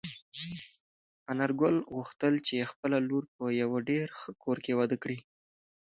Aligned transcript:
انارګل 1.31 1.75
غوښتل 1.95 2.33
چې 2.47 2.69
خپله 2.71 2.97
لور 3.07 3.23
په 3.35 3.45
یوه 3.61 3.77
ډېر 3.89 4.07
ښه 4.19 4.31
کور 4.43 4.57
کې 4.65 4.77
واده 4.79 4.97
کړي. 5.03 5.17